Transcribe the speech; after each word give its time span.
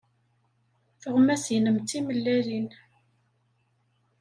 Tuɣmas-nnem 1.01 1.77
d 1.83 1.85
timelallin. 1.89 2.67